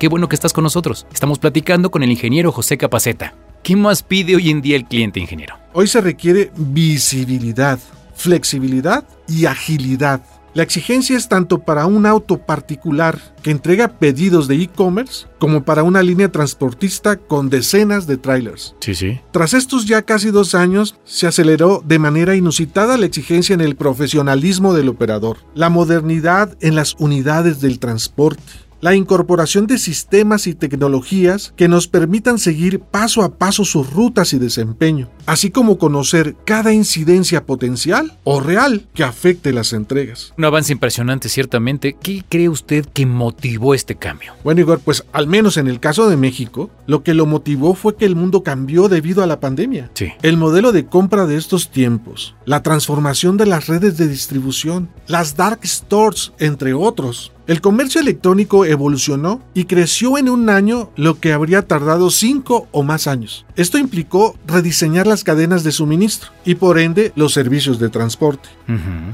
Qué 0.00 0.08
bueno 0.08 0.30
que 0.30 0.34
estás 0.34 0.54
con 0.54 0.64
nosotros. 0.64 1.06
Estamos 1.12 1.38
platicando 1.38 1.90
con 1.90 2.02
el 2.02 2.10
ingeniero 2.10 2.50
José 2.52 2.78
Capaceta. 2.78 3.34
¿Qué 3.62 3.76
más 3.76 4.02
pide 4.02 4.34
hoy 4.34 4.48
en 4.48 4.62
día 4.62 4.76
el 4.76 4.86
cliente 4.86 5.20
ingeniero? 5.20 5.58
Hoy 5.74 5.88
se 5.88 6.00
requiere 6.00 6.50
visibilidad, 6.56 7.78
flexibilidad 8.14 9.04
y 9.28 9.44
agilidad. 9.44 10.22
La 10.54 10.62
exigencia 10.62 11.16
es 11.16 11.28
tanto 11.28 11.60
para 11.60 11.86
un 11.86 12.04
auto 12.04 12.36
particular 12.36 13.18
que 13.42 13.50
entrega 13.50 13.88
pedidos 13.98 14.48
de 14.48 14.56
e-commerce 14.56 15.26
como 15.38 15.64
para 15.64 15.82
una 15.82 16.02
línea 16.02 16.30
transportista 16.30 17.16
con 17.16 17.48
decenas 17.48 18.06
de 18.06 18.18
trailers. 18.18 18.76
Sí, 18.80 18.94
sí. 18.94 19.20
Tras 19.30 19.54
estos 19.54 19.86
ya 19.86 20.02
casi 20.02 20.30
dos 20.30 20.54
años, 20.54 20.96
se 21.04 21.26
aceleró 21.26 21.82
de 21.86 21.98
manera 21.98 22.36
inusitada 22.36 22.98
la 22.98 23.06
exigencia 23.06 23.54
en 23.54 23.62
el 23.62 23.76
profesionalismo 23.76 24.74
del 24.74 24.90
operador, 24.90 25.38
la 25.54 25.70
modernidad 25.70 26.54
en 26.60 26.74
las 26.74 26.96
unidades 26.98 27.60
del 27.62 27.78
transporte 27.78 28.42
la 28.82 28.96
incorporación 28.96 29.68
de 29.68 29.78
sistemas 29.78 30.48
y 30.48 30.54
tecnologías 30.54 31.54
que 31.56 31.68
nos 31.68 31.86
permitan 31.86 32.38
seguir 32.38 32.80
paso 32.80 33.22
a 33.22 33.36
paso 33.36 33.64
sus 33.64 33.90
rutas 33.90 34.32
y 34.32 34.40
desempeño, 34.40 35.08
así 35.24 35.50
como 35.50 35.78
conocer 35.78 36.34
cada 36.44 36.72
incidencia 36.72 37.46
potencial 37.46 38.18
o 38.24 38.40
real 38.40 38.88
que 38.92 39.04
afecte 39.04 39.52
las 39.52 39.72
entregas. 39.72 40.34
Un 40.36 40.44
avance 40.44 40.72
impresionante, 40.72 41.28
ciertamente. 41.28 41.96
¿Qué 42.02 42.24
cree 42.28 42.48
usted 42.48 42.84
que 42.86 43.06
motivó 43.06 43.72
este 43.72 43.94
cambio? 43.94 44.34
Bueno, 44.42 44.60
Igor, 44.60 44.80
pues 44.80 45.04
al 45.12 45.28
menos 45.28 45.56
en 45.58 45.68
el 45.68 45.78
caso 45.78 46.10
de 46.10 46.16
México, 46.16 46.68
lo 46.88 47.04
que 47.04 47.14
lo 47.14 47.24
motivó 47.24 47.74
fue 47.74 47.96
que 47.96 48.04
el 48.04 48.16
mundo 48.16 48.42
cambió 48.42 48.88
debido 48.88 49.22
a 49.22 49.28
la 49.28 49.38
pandemia. 49.38 49.92
Sí. 49.94 50.12
El 50.22 50.36
modelo 50.36 50.72
de 50.72 50.86
compra 50.86 51.26
de 51.26 51.36
estos 51.36 51.70
tiempos, 51.70 52.34
la 52.46 52.64
transformación 52.64 53.36
de 53.36 53.46
las 53.46 53.68
redes 53.68 53.96
de 53.96 54.08
distribución, 54.08 54.88
las 55.06 55.36
dark 55.36 55.60
stores, 55.64 56.32
entre 56.40 56.74
otros, 56.74 57.30
el 57.46 57.60
comercio 57.60 58.00
electrónico 58.00 58.64
evolucionó 58.64 59.42
y 59.54 59.64
creció 59.64 60.16
en 60.18 60.28
un 60.28 60.48
año 60.48 60.90
lo 60.96 61.18
que 61.18 61.32
habría 61.32 61.66
tardado 61.66 62.10
cinco 62.10 62.68
o 62.70 62.82
más 62.82 63.06
años. 63.06 63.44
Esto 63.56 63.78
implicó 63.78 64.36
rediseñar 64.46 65.06
las 65.06 65.24
cadenas 65.24 65.62
de 65.62 65.72
suministro 65.72 66.30
y 66.44 66.54
por 66.54 66.78
ende 66.78 67.12
los 67.16 67.32
servicios 67.32 67.78
de 67.78 67.90
transporte. 67.90 68.48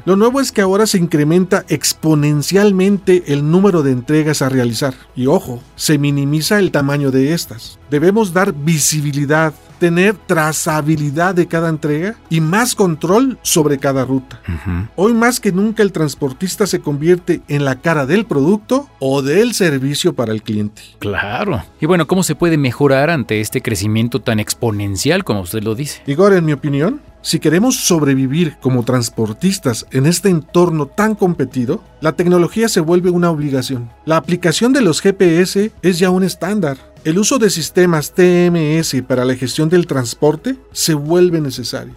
Lo 0.04 0.16
nuevo 0.16 0.40
es 0.40 0.52
que 0.52 0.60
ahora 0.60 0.86
se 0.86 0.98
incrementa 0.98 1.64
exponencialmente 1.68 3.24
el 3.32 3.50
número 3.50 3.82
de 3.82 3.92
entregas 3.92 4.42
a 4.42 4.48
realizar 4.48 4.94
y 5.16 5.26
ojo, 5.26 5.60
se 5.74 5.98
minimiza 5.98 6.58
el 6.58 6.70
tamaño 6.70 7.10
de 7.10 7.34
estas. 7.34 7.78
Debemos 7.90 8.32
dar 8.32 8.52
visibilidad 8.52 9.52
tener 9.78 10.14
trazabilidad 10.14 11.34
de 11.34 11.46
cada 11.46 11.68
entrega 11.68 12.16
y 12.28 12.40
más 12.40 12.74
control 12.74 13.38
sobre 13.42 13.78
cada 13.78 14.04
ruta. 14.04 14.40
Hoy 14.96 15.14
más 15.14 15.40
que 15.40 15.52
nunca 15.52 15.82
el 15.82 15.92
transportista 15.92 16.66
se 16.66 16.80
convierte 16.80 17.40
en 17.48 17.64
la 17.64 17.76
cara 17.76 18.06
del 18.06 18.26
producto 18.26 18.88
o 18.98 19.22
del 19.22 19.54
servicio 19.54 20.14
para 20.14 20.32
el 20.32 20.42
cliente. 20.42 20.82
Claro. 20.98 21.64
Y 21.80 21.86
bueno, 21.86 22.06
¿cómo 22.06 22.22
se 22.22 22.34
puede 22.34 22.58
mejorar 22.58 23.10
ante 23.10 23.40
este 23.40 23.62
crecimiento 23.62 24.20
tan 24.28 24.40
exponencial 24.40 25.24
como 25.24 25.40
usted 25.40 25.62
lo 25.62 25.74
dice? 25.74 26.02
Igor, 26.06 26.34
en 26.34 26.44
mi 26.44 26.52
opinión, 26.52 27.00
si 27.22 27.38
queremos 27.38 27.76
sobrevivir 27.76 28.58
como 28.60 28.82
transportistas 28.82 29.86
en 29.90 30.04
este 30.04 30.28
entorno 30.28 30.84
tan 30.84 31.14
competido, 31.14 31.82
la 32.02 32.12
tecnología 32.12 32.68
se 32.68 32.80
vuelve 32.80 33.08
una 33.08 33.30
obligación. 33.30 33.90
La 34.04 34.18
aplicación 34.18 34.74
de 34.74 34.82
los 34.82 35.00
GPS 35.00 35.72
es 35.80 35.98
ya 35.98 36.10
un 36.10 36.24
estándar. 36.24 36.76
El 37.04 37.18
uso 37.18 37.38
de 37.38 37.48
sistemas 37.48 38.12
TMS 38.12 39.02
para 39.06 39.24
la 39.24 39.34
gestión 39.34 39.68
del 39.68 39.86
transporte 39.86 40.56
se 40.72 40.94
vuelve 40.94 41.40
necesario. 41.40 41.94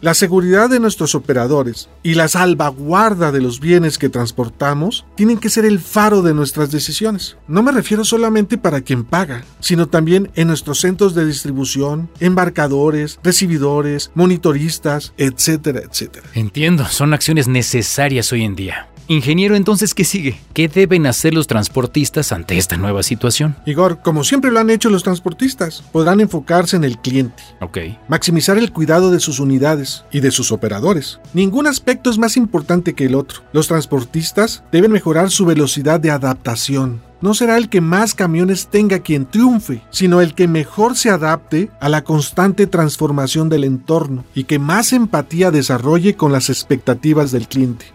La 0.00 0.14
seguridad 0.14 0.68
de 0.68 0.80
nuestros 0.80 1.14
operadores 1.14 1.88
y 2.02 2.14
la 2.14 2.28
salvaguarda 2.28 3.32
de 3.32 3.40
los 3.40 3.60
bienes 3.60 3.98
que 3.98 4.08
transportamos 4.08 5.06
tienen 5.16 5.38
que 5.38 5.50
ser 5.50 5.64
el 5.64 5.80
faro 5.80 6.22
de 6.22 6.34
nuestras 6.34 6.70
decisiones. 6.70 7.36
No 7.48 7.62
me 7.62 7.72
refiero 7.72 8.04
solamente 8.04 8.58
para 8.58 8.82
quien 8.82 9.04
paga, 9.04 9.44
sino 9.60 9.88
también 9.88 10.30
en 10.34 10.48
nuestros 10.48 10.80
centros 10.80 11.14
de 11.14 11.26
distribución, 11.26 12.10
embarcadores, 12.20 13.18
recibidores, 13.22 14.10
monitoristas, 14.14 15.12
etcétera, 15.16 15.80
etcétera. 15.80 16.26
Entiendo, 16.34 16.84
son 16.86 17.14
acciones 17.14 17.48
necesarias 17.48 18.32
hoy 18.32 18.42
en 18.44 18.54
día. 18.54 18.88
Ingeniero, 19.06 19.54
entonces, 19.54 19.92
¿qué 19.92 20.04
sigue? 20.04 20.40
¿Qué 20.54 20.68
deben 20.68 21.06
hacer 21.06 21.34
los 21.34 21.46
transportistas 21.46 22.32
ante 22.32 22.56
esta 22.56 22.78
nueva 22.78 23.02
situación? 23.02 23.54
Igor, 23.66 24.00
como 24.00 24.24
siempre 24.24 24.50
lo 24.50 24.60
han 24.60 24.70
hecho 24.70 24.88
los 24.88 25.02
transportistas, 25.02 25.82
podrán 25.92 26.20
enfocarse 26.20 26.76
en 26.76 26.84
el 26.84 26.98
cliente. 26.98 27.42
Ok. 27.60 27.78
Maximizar 28.08 28.56
el 28.56 28.72
cuidado 28.72 29.10
de 29.10 29.20
sus 29.20 29.40
unidades 29.40 30.04
y 30.10 30.20
de 30.20 30.30
sus 30.30 30.52
operadores. 30.52 31.20
Ningún 31.34 31.66
aspecto 31.66 32.08
es 32.08 32.16
más 32.16 32.38
importante 32.38 32.94
que 32.94 33.04
el 33.04 33.14
otro. 33.14 33.42
Los 33.52 33.68
transportistas 33.68 34.62
deben 34.72 34.92
mejorar 34.92 35.30
su 35.30 35.44
velocidad 35.44 36.00
de 36.00 36.10
adaptación 36.10 37.02
no 37.24 37.32
será 37.32 37.56
el 37.56 37.70
que 37.70 37.80
más 37.80 38.12
camiones 38.12 38.66
tenga 38.66 38.98
quien 38.98 39.24
triunfe, 39.24 39.80
sino 39.88 40.20
el 40.20 40.34
que 40.34 40.46
mejor 40.46 40.94
se 40.94 41.08
adapte 41.08 41.70
a 41.80 41.88
la 41.88 42.04
constante 42.04 42.66
transformación 42.66 43.48
del 43.48 43.64
entorno 43.64 44.26
y 44.34 44.44
que 44.44 44.58
más 44.58 44.92
empatía 44.92 45.50
desarrolle 45.50 46.16
con 46.16 46.32
las 46.32 46.50
expectativas 46.50 47.32
del 47.32 47.48
cliente. 47.48 47.86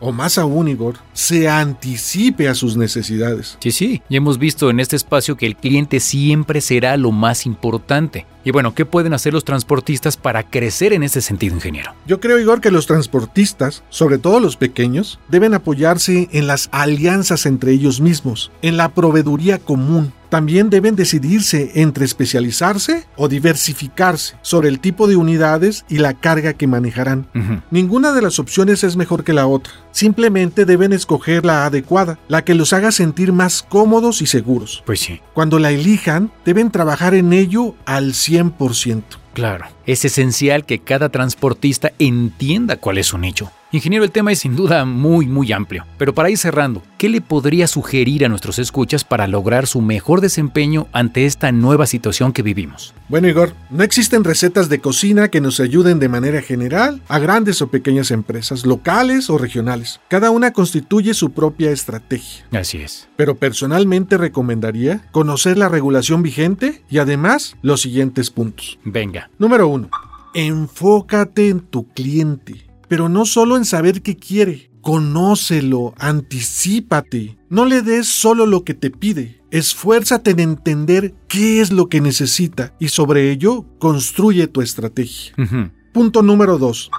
O 0.00 0.10
más 0.10 0.38
aún, 0.38 0.66
Igor, 0.66 0.96
se 1.12 1.48
anticipe 1.48 2.48
a 2.48 2.56
sus 2.56 2.76
necesidades. 2.76 3.58
Sí, 3.60 3.70
sí, 3.70 4.02
ya 4.08 4.16
hemos 4.16 4.38
visto 4.38 4.68
en 4.70 4.80
este 4.80 4.96
espacio 4.96 5.36
que 5.36 5.46
el 5.46 5.54
cliente 5.54 6.00
siempre 6.00 6.60
será 6.60 6.96
lo 6.96 7.12
más 7.12 7.46
importante. 7.46 8.26
Y 8.44 8.50
bueno, 8.50 8.74
¿qué 8.74 8.84
pueden 8.84 9.14
hacer 9.14 9.32
los 9.32 9.44
transportistas 9.44 10.18
para 10.18 10.42
crecer 10.42 10.92
en 10.92 11.02
ese 11.02 11.22
sentido, 11.22 11.54
ingeniero? 11.54 11.94
Yo 12.06 12.20
creo, 12.20 12.38
Igor, 12.38 12.60
que 12.60 12.70
los 12.70 12.86
transportistas, 12.86 13.82
sobre 13.88 14.18
todo 14.18 14.38
los 14.38 14.56
pequeños, 14.56 15.18
deben 15.28 15.54
apoyarse 15.54 16.28
en 16.30 16.46
las 16.46 16.68
alianzas 16.70 17.46
entre 17.46 17.72
ellos 17.72 18.02
mismos, 18.02 18.52
en 18.60 18.76
la 18.76 18.90
proveeduría 18.90 19.58
común, 19.58 20.12
también 20.34 20.68
deben 20.68 20.96
decidirse 20.96 21.70
entre 21.76 22.04
especializarse 22.04 23.06
o 23.14 23.28
diversificarse 23.28 24.34
sobre 24.42 24.68
el 24.68 24.80
tipo 24.80 25.06
de 25.06 25.14
unidades 25.14 25.84
y 25.88 25.98
la 25.98 26.14
carga 26.14 26.54
que 26.54 26.66
manejarán. 26.66 27.28
Ninguna 27.70 28.10
de 28.10 28.20
las 28.20 28.40
opciones 28.40 28.82
es 28.82 28.96
mejor 28.96 29.22
que 29.22 29.32
la 29.32 29.46
otra. 29.46 29.72
Simplemente 29.92 30.64
deben 30.64 30.92
escoger 30.92 31.44
la 31.44 31.66
adecuada, 31.66 32.18
la 32.26 32.42
que 32.42 32.56
los 32.56 32.72
haga 32.72 32.90
sentir 32.90 33.32
más 33.32 33.62
cómodos 33.62 34.22
y 34.22 34.26
seguros. 34.26 34.82
Pues 34.84 34.98
sí. 34.98 35.20
Cuando 35.34 35.60
la 35.60 35.70
elijan, 35.70 36.32
deben 36.44 36.72
trabajar 36.72 37.14
en 37.14 37.32
ello 37.32 37.76
al 37.84 38.14
100%. 38.14 39.04
Claro, 39.34 39.66
es 39.86 40.04
esencial 40.04 40.66
que 40.66 40.80
cada 40.80 41.10
transportista 41.10 41.92
entienda 42.00 42.76
cuál 42.76 42.98
es 42.98 43.06
su 43.06 43.18
nicho. 43.18 43.52
Ingeniero, 43.74 44.04
el 44.04 44.12
tema 44.12 44.30
es 44.30 44.38
sin 44.38 44.54
duda 44.54 44.84
muy, 44.84 45.26
muy 45.26 45.52
amplio, 45.52 45.84
pero 45.98 46.14
para 46.14 46.30
ir 46.30 46.38
cerrando, 46.38 46.80
¿qué 46.96 47.08
le 47.08 47.20
podría 47.20 47.66
sugerir 47.66 48.24
a 48.24 48.28
nuestros 48.28 48.60
escuchas 48.60 49.02
para 49.02 49.26
lograr 49.26 49.66
su 49.66 49.80
mejor 49.80 50.20
desempeño 50.20 50.86
ante 50.92 51.26
esta 51.26 51.50
nueva 51.50 51.86
situación 51.86 52.32
que 52.32 52.42
vivimos? 52.42 52.94
Bueno, 53.08 53.26
Igor, 53.26 53.52
no 53.70 53.82
existen 53.82 54.22
recetas 54.22 54.68
de 54.68 54.78
cocina 54.78 55.26
que 55.26 55.40
nos 55.40 55.58
ayuden 55.58 55.98
de 55.98 56.08
manera 56.08 56.40
general 56.40 57.02
a 57.08 57.18
grandes 57.18 57.62
o 57.62 57.66
pequeñas 57.66 58.12
empresas, 58.12 58.64
locales 58.64 59.28
o 59.28 59.38
regionales. 59.38 59.98
Cada 60.06 60.30
una 60.30 60.52
constituye 60.52 61.12
su 61.12 61.32
propia 61.32 61.72
estrategia. 61.72 62.44
Así 62.52 62.78
es. 62.78 63.08
Pero 63.16 63.34
personalmente 63.34 64.18
recomendaría 64.18 65.04
conocer 65.10 65.58
la 65.58 65.68
regulación 65.68 66.22
vigente 66.22 66.84
y 66.88 66.98
además 66.98 67.56
los 67.60 67.80
siguientes 67.80 68.30
puntos. 68.30 68.78
Venga. 68.84 69.30
Número 69.40 69.66
1. 69.66 69.90
Enfócate 70.34 71.48
en 71.48 71.58
tu 71.58 71.88
cliente 71.88 72.72
pero 72.88 73.08
no 73.08 73.24
solo 73.26 73.56
en 73.56 73.64
saber 73.64 74.02
qué 74.02 74.16
quiere. 74.16 74.70
Conócelo, 74.80 75.94
anticípate. 75.98 77.38
No 77.48 77.64
le 77.64 77.82
des 77.82 78.06
solo 78.06 78.46
lo 78.46 78.64
que 78.64 78.74
te 78.74 78.90
pide. 78.90 79.40
Esfuérzate 79.50 80.32
en 80.32 80.40
entender 80.40 81.14
qué 81.28 81.60
es 81.60 81.72
lo 81.72 81.88
que 81.88 82.00
necesita 82.00 82.74
y 82.78 82.88
sobre 82.88 83.30
ello 83.30 83.64
construye 83.78 84.46
tu 84.46 84.60
estrategia. 84.60 85.34
Punto 85.92 86.22
número 86.22 86.58
2. 86.58 86.90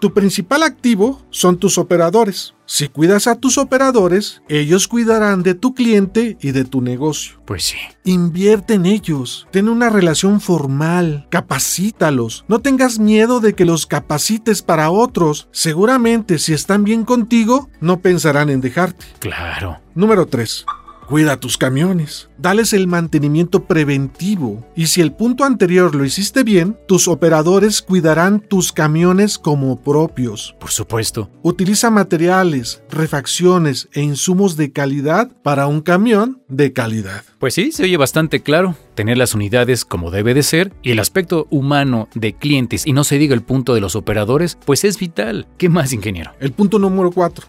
Tu 0.00 0.14
principal 0.14 0.62
activo 0.62 1.20
son 1.28 1.58
tus 1.58 1.76
operadores. 1.76 2.54
Si 2.64 2.88
cuidas 2.88 3.26
a 3.26 3.34
tus 3.34 3.58
operadores, 3.58 4.40
ellos 4.48 4.88
cuidarán 4.88 5.42
de 5.42 5.54
tu 5.54 5.74
cliente 5.74 6.38
y 6.40 6.52
de 6.52 6.64
tu 6.64 6.80
negocio. 6.80 7.42
Pues 7.44 7.64
sí. 7.64 7.76
Invierte 8.04 8.74
en 8.74 8.86
ellos. 8.86 9.46
Ten 9.50 9.68
una 9.68 9.90
relación 9.90 10.40
formal. 10.40 11.26
Capacítalos. 11.28 12.46
No 12.48 12.60
tengas 12.60 12.98
miedo 12.98 13.40
de 13.40 13.54
que 13.54 13.66
los 13.66 13.86
capacites 13.86 14.62
para 14.62 14.90
otros. 14.90 15.48
Seguramente 15.52 16.38
si 16.38 16.54
están 16.54 16.82
bien 16.82 17.04
contigo, 17.04 17.68
no 17.82 18.00
pensarán 18.00 18.48
en 18.48 18.62
dejarte. 18.62 19.04
Claro. 19.18 19.80
Número 19.94 20.26
3. 20.26 20.64
Cuida 21.10 21.40
tus 21.40 21.58
camiones, 21.58 22.30
dales 22.38 22.72
el 22.72 22.86
mantenimiento 22.86 23.64
preventivo 23.64 24.64
y 24.76 24.86
si 24.86 25.00
el 25.00 25.10
punto 25.10 25.42
anterior 25.42 25.92
lo 25.92 26.04
hiciste 26.04 26.44
bien, 26.44 26.78
tus 26.86 27.08
operadores 27.08 27.82
cuidarán 27.82 28.38
tus 28.38 28.70
camiones 28.70 29.36
como 29.36 29.82
propios. 29.82 30.54
Por 30.60 30.70
supuesto. 30.70 31.28
Utiliza 31.42 31.90
materiales, 31.90 32.84
refacciones 32.90 33.88
e 33.92 34.02
insumos 34.02 34.56
de 34.56 34.70
calidad 34.70 35.32
para 35.42 35.66
un 35.66 35.80
camión 35.80 36.42
de 36.46 36.72
calidad. 36.72 37.24
Pues 37.40 37.54
sí, 37.54 37.72
se 37.72 37.82
oye 37.82 37.96
bastante 37.96 38.44
claro. 38.44 38.76
Tener 38.94 39.18
las 39.18 39.34
unidades 39.34 39.84
como 39.84 40.12
debe 40.12 40.32
de 40.32 40.44
ser 40.44 40.72
y 40.80 40.92
el 40.92 41.00
aspecto 41.00 41.48
humano 41.50 42.08
de 42.14 42.34
clientes 42.34 42.86
y 42.86 42.92
no 42.92 43.02
se 43.02 43.18
diga 43.18 43.34
el 43.34 43.42
punto 43.42 43.74
de 43.74 43.80
los 43.80 43.96
operadores, 43.96 44.58
pues 44.64 44.84
es 44.84 44.96
vital. 44.96 45.48
¿Qué 45.58 45.68
más, 45.68 45.92
ingeniero? 45.92 46.30
El 46.38 46.52
punto 46.52 46.78
número 46.78 47.10
4. 47.10 47.48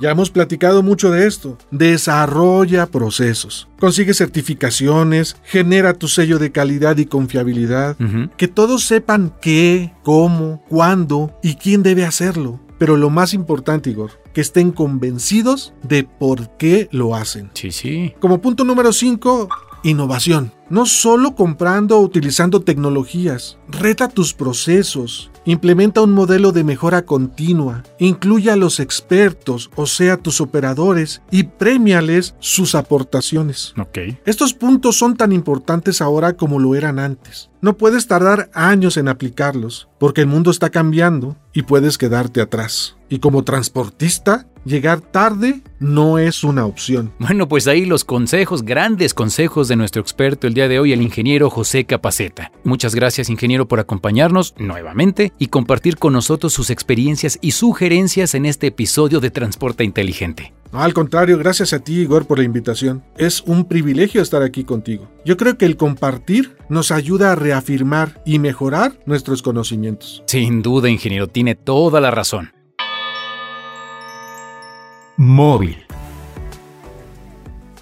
Ya 0.00 0.10
hemos 0.10 0.30
platicado 0.30 0.82
mucho 0.82 1.10
de 1.10 1.26
esto. 1.26 1.58
Desarrolla 1.70 2.86
procesos. 2.86 3.68
Consigue 3.80 4.14
certificaciones, 4.14 5.36
genera 5.44 5.94
tu 5.94 6.08
sello 6.08 6.38
de 6.38 6.52
calidad 6.52 6.96
y 6.98 7.06
confiabilidad. 7.06 7.96
Que 8.36 8.48
todos 8.48 8.84
sepan 8.84 9.34
qué, 9.40 9.92
cómo, 10.02 10.62
cuándo 10.68 11.36
y 11.42 11.56
quién 11.56 11.82
debe 11.82 12.04
hacerlo. 12.04 12.60
Pero 12.78 12.96
lo 12.96 13.10
más 13.10 13.34
importante, 13.34 13.90
Igor, 13.90 14.12
que 14.32 14.40
estén 14.40 14.70
convencidos 14.70 15.74
de 15.82 16.04
por 16.04 16.56
qué 16.58 16.88
lo 16.92 17.16
hacen. 17.16 17.50
Sí, 17.54 17.72
sí. 17.72 18.14
Como 18.20 18.40
punto 18.40 18.62
número 18.62 18.92
5, 18.92 19.48
innovación. 19.82 20.52
No 20.70 20.86
solo 20.86 21.34
comprando 21.34 21.98
o 21.98 22.02
utilizando 22.02 22.60
tecnologías, 22.60 23.58
reta 23.68 24.08
tus 24.08 24.34
procesos, 24.34 25.30
implementa 25.44 26.02
un 26.02 26.12
modelo 26.12 26.52
de 26.52 26.64
mejora 26.64 27.02
continua, 27.02 27.82
incluye 27.98 28.50
a 28.50 28.56
los 28.56 28.80
expertos, 28.80 29.70
o 29.76 29.86
sea, 29.86 30.16
tus 30.16 30.40
operadores, 30.40 31.22
y 31.30 31.44
premiales 31.44 32.34
sus 32.38 32.74
aportaciones. 32.74 33.74
Ok. 33.78 33.98
Estos 34.24 34.54
puntos 34.54 34.96
son 34.96 35.16
tan 35.16 35.32
importantes 35.32 36.00
ahora 36.00 36.34
como 36.34 36.58
lo 36.58 36.74
eran 36.74 36.98
antes. 36.98 37.50
No 37.60 37.76
puedes 37.76 38.06
tardar 38.06 38.50
años 38.54 38.96
en 38.96 39.08
aplicarlos, 39.08 39.88
porque 39.98 40.20
el 40.20 40.26
mundo 40.28 40.50
está 40.50 40.70
cambiando 40.70 41.36
y 41.52 41.62
puedes 41.62 41.98
quedarte 41.98 42.40
atrás. 42.40 42.96
Y 43.08 43.18
como 43.18 43.42
transportista, 43.42 44.46
llegar 44.64 45.00
tarde 45.00 45.62
no 45.80 46.18
es 46.18 46.44
una 46.44 46.66
opción. 46.66 47.12
Bueno, 47.18 47.48
pues 47.48 47.66
ahí 47.66 47.84
los 47.84 48.04
consejos, 48.04 48.62
grandes 48.62 49.14
consejos 49.14 49.66
de 49.66 49.76
nuestro 49.76 50.02
experto 50.02 50.46
el 50.46 50.54
día 50.54 50.68
de 50.68 50.78
hoy, 50.78 50.92
el 50.92 51.02
ingeniero 51.02 51.50
José 51.50 51.84
Capaceta. 51.84 52.52
Muchas 52.64 52.94
gracias, 52.94 53.30
ingeniero, 53.30 53.66
por 53.66 53.80
acompañarnos 53.80 54.54
nuevamente 54.58 55.27
y 55.38 55.48
compartir 55.48 55.96
con 55.96 56.12
nosotros 56.12 56.52
sus 56.52 56.70
experiencias 56.70 57.38
y 57.40 57.52
sugerencias 57.52 58.34
en 58.34 58.46
este 58.46 58.68
episodio 58.68 59.20
de 59.20 59.30
Transporte 59.30 59.84
Inteligente. 59.84 60.52
No, 60.72 60.82
al 60.82 60.92
contrario, 60.92 61.38
gracias 61.38 61.72
a 61.72 61.78
ti, 61.78 62.00
Igor, 62.00 62.26
por 62.26 62.38
la 62.38 62.44
invitación. 62.44 63.02
Es 63.16 63.40
un 63.42 63.64
privilegio 63.64 64.20
estar 64.20 64.42
aquí 64.42 64.64
contigo. 64.64 65.08
Yo 65.24 65.36
creo 65.36 65.56
que 65.56 65.64
el 65.64 65.76
compartir 65.76 66.56
nos 66.68 66.90
ayuda 66.90 67.32
a 67.32 67.34
reafirmar 67.34 68.22
y 68.26 68.38
mejorar 68.38 68.98
nuestros 69.06 69.42
conocimientos. 69.42 70.22
Sin 70.26 70.62
duda, 70.62 70.90
ingeniero, 70.90 71.26
tiene 71.26 71.54
toda 71.54 72.00
la 72.00 72.10
razón. 72.10 72.52
Móvil. 75.16 75.78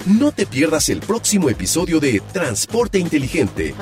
No 0.09 0.33
te 0.33 0.47
pierdas 0.47 0.88
el 0.88 1.01
próximo 1.01 1.51
episodio 1.51 2.01
de 2.01 2.23
Transporte 2.33 2.99
Inteligente 2.99 3.75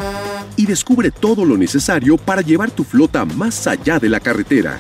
y 0.57 0.67
descubre 0.67 1.13
todo 1.13 1.45
lo 1.45 1.57
necesario 1.57 2.17
para 2.17 2.43
llevar 2.43 2.73
tu 2.73 2.83
flota 2.83 3.25
más 3.25 3.69
allá 3.69 4.01
de 4.01 4.09
la 4.09 4.19
carretera. 4.19 4.77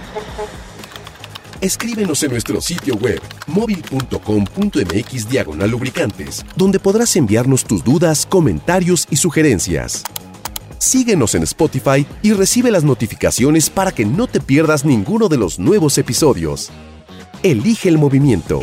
Escríbenos 1.61 2.20
en 2.24 2.32
nuestro 2.32 2.61
sitio 2.61 2.96
web 2.96 3.20
móvil.com.mx 3.46 5.28
diagonal 5.28 5.70
lubricantes, 5.70 6.44
donde 6.56 6.80
podrás 6.80 7.14
enviarnos 7.14 7.62
tus 7.62 7.85
dudas, 7.85 8.26
comentarios 8.26 9.06
y 9.09 9.14
sugerencias. 9.14 10.02
Síguenos 10.78 11.37
en 11.37 11.44
Spotify 11.44 12.04
y 12.22 12.32
recibe 12.32 12.72
las 12.72 12.82
notificaciones 12.82 13.70
para 13.70 13.92
que 13.92 14.04
no 14.04 14.26
te 14.26 14.40
pierdas 14.40 14.85
ninguno 14.85 15.28
de 15.28 15.37
los 15.37 15.61
nuevos 15.61 15.96
episodios. 15.96 16.72
Elige 17.44 17.88
el 17.88 17.98
movimiento. 17.98 18.62